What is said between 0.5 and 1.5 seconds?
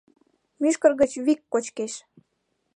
—Мӱшкыр гыч вик